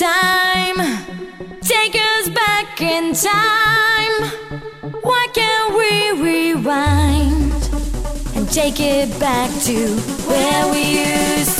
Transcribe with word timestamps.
Time, 0.00 0.78
take 1.60 1.94
us 1.94 2.30
back 2.30 2.80
in 2.80 3.12
time. 3.12 4.30
Why 5.02 5.26
can't 5.34 5.74
we 5.76 6.22
rewind 6.22 7.52
and 8.34 8.50
take 8.50 8.80
it 8.80 9.10
back 9.20 9.50
to 9.64 9.98
where 10.26 10.72
we 10.72 11.02
used 11.36 11.58
to? 11.58 11.59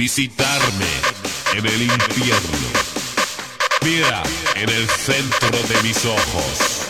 visitarme 0.00 0.86
en 1.52 1.66
el 1.66 1.82
infierno. 1.82 2.68
Mira 3.82 4.22
en 4.54 4.70
el 4.70 4.88
centro 4.88 5.50
de 5.50 5.82
mis 5.82 6.06
ojos. 6.06 6.86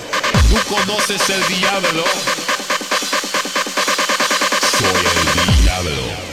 ¿Tú 0.49 0.57
conoces 0.73 1.29
el 1.29 1.45
diablo? 1.49 2.05
Soy 4.79 5.07
el 5.17 5.65
diablo. 5.65 6.31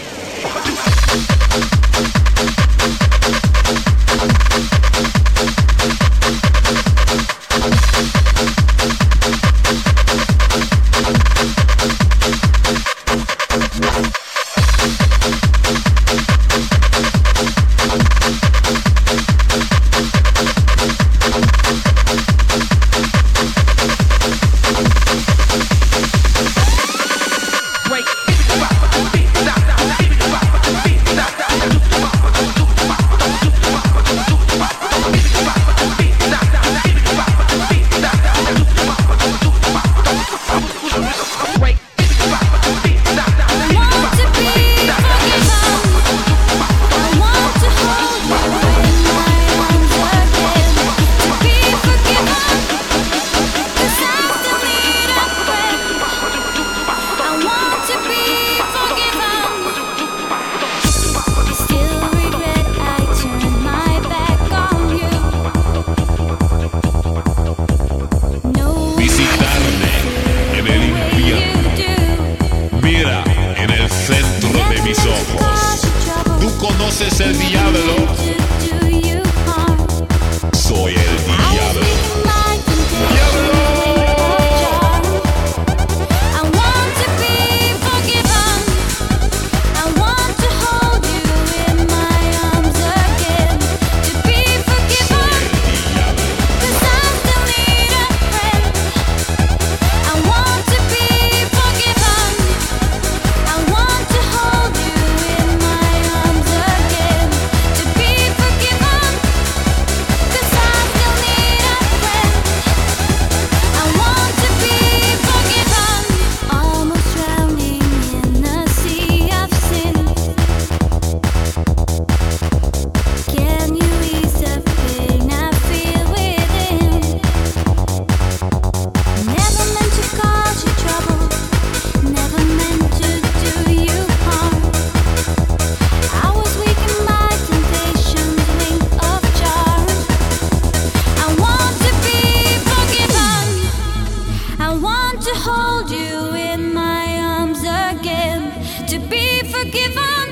You 145.91 146.33
in 146.35 146.73
my 146.73 147.19
arms 147.19 147.59
again 147.59 148.51
to 148.87 148.97
be 148.97 149.41
forgiven. 149.43 150.25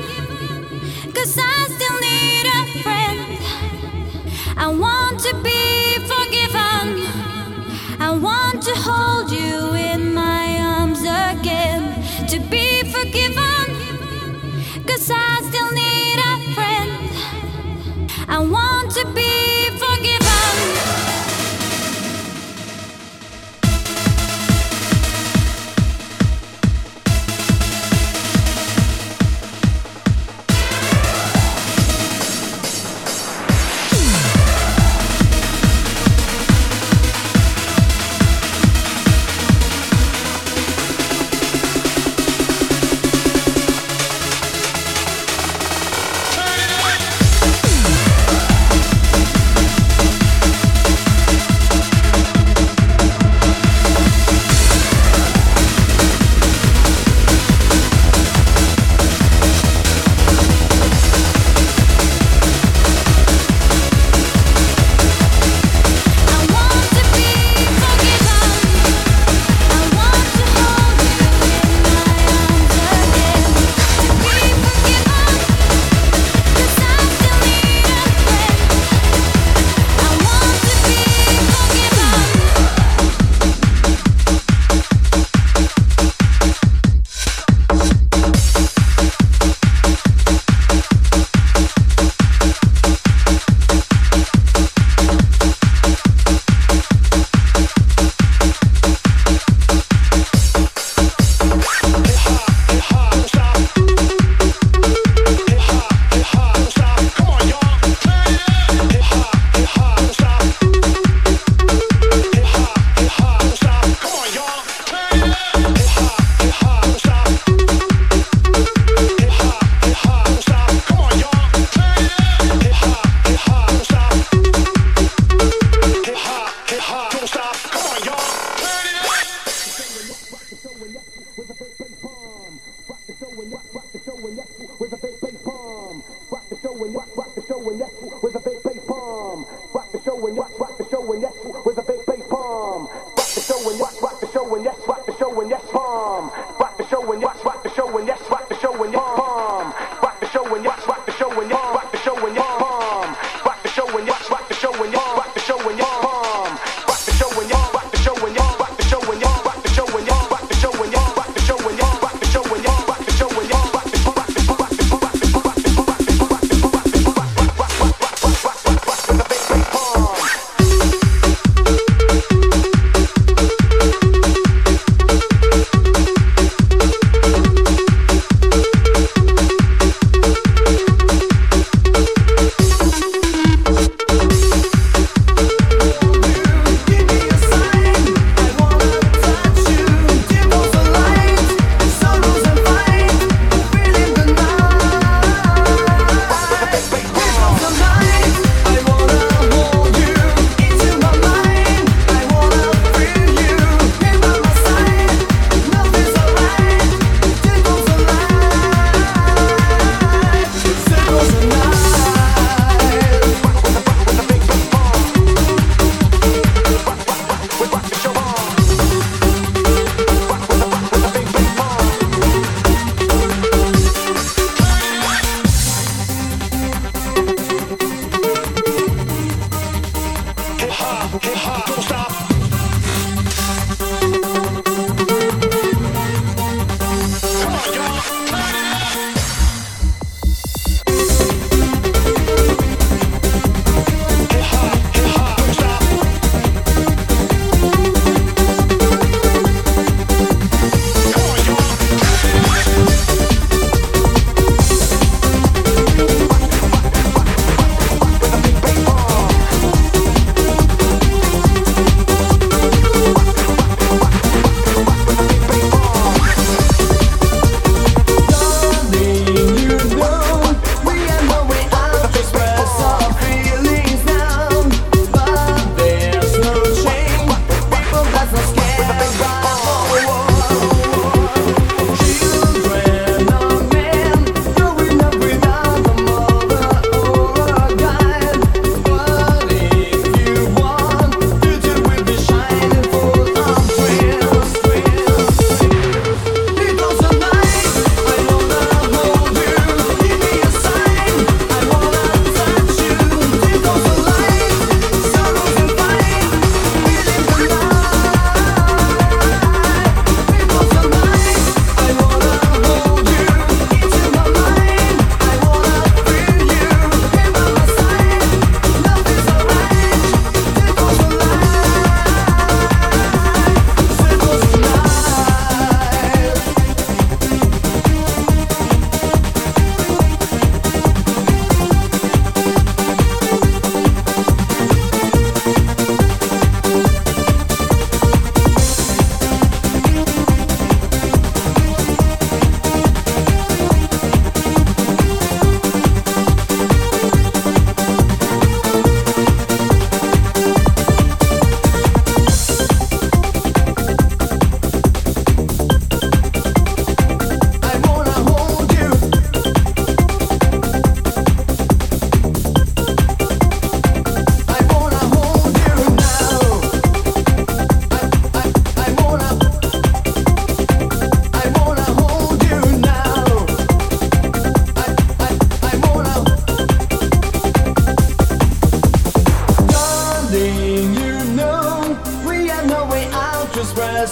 Cause 1.14 1.38
I 1.38 1.66
still 1.74 1.98
need 2.08 2.46
a 2.46 2.82
friend. 2.82 3.38
I 4.56 4.68
want 4.68 5.20
to 5.20 5.34
be 5.42 5.98
forgiven. 6.12 6.86
I 8.00 8.10
want 8.10 8.62
to 8.62 8.74
hold 8.74 9.30
you 9.30 9.74
in 9.92 10.14
my 10.14 10.58
arms 10.60 11.00
again 11.00 11.82
to 12.28 12.38
be 12.50 12.82
forgiven. 12.84 13.45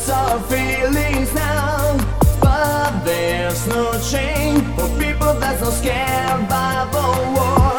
lots 0.09 0.33
of 0.33 0.49
feelings 0.49 1.35
now 1.35 1.97
But 2.41 3.05
there's 3.05 3.67
no 3.67 3.93
change 4.11 4.63
For 4.77 4.89
people 4.99 5.35
that's 5.35 5.61
not 5.61 5.73
scared 5.73 6.49
by 6.49 6.89
the 6.93 7.41
war. 7.41 7.74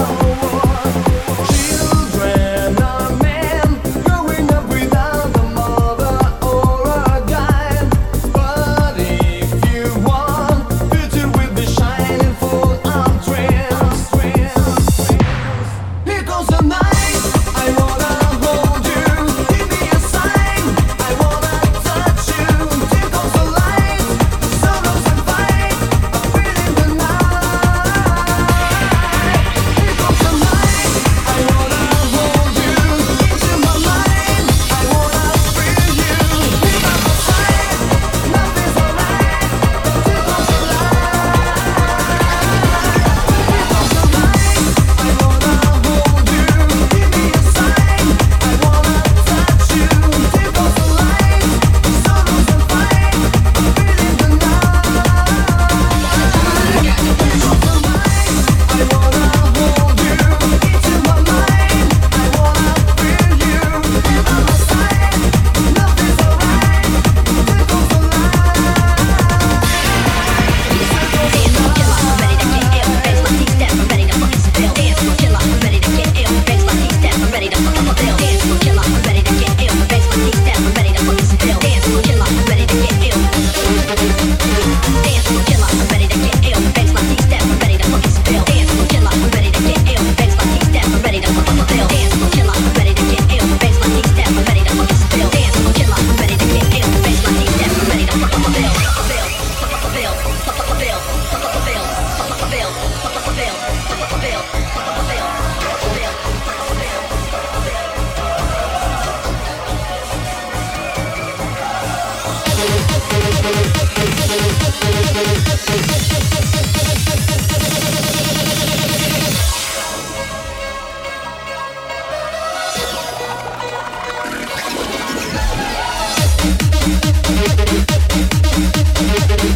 Thank 127.27 127.59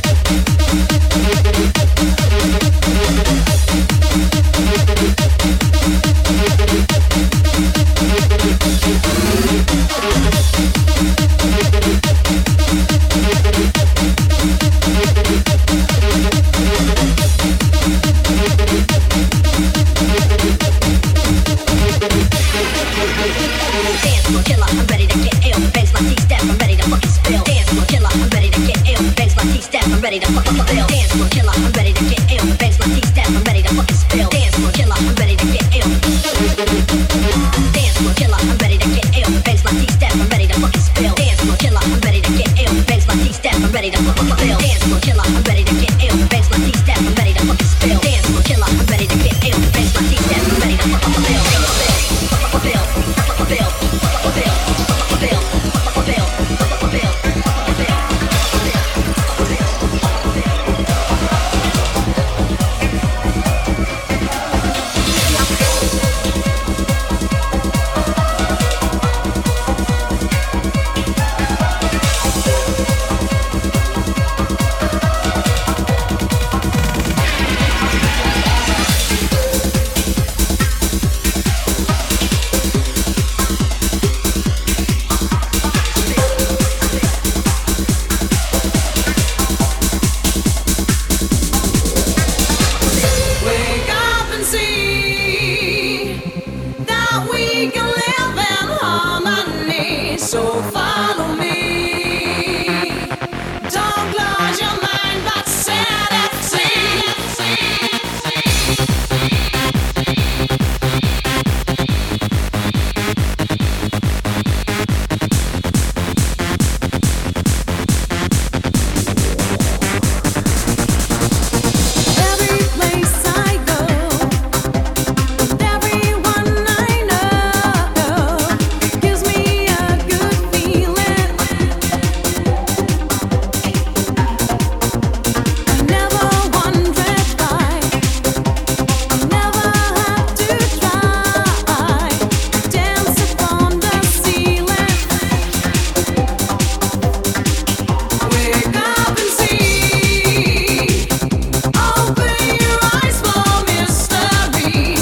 you. 0.05 0.08
Ready 30.09 30.25
to 30.25 30.31
fucking 30.31 30.57
spill. 30.65 30.87
Dance 30.87 31.11
floor 31.13 31.29
killer, 31.29 31.53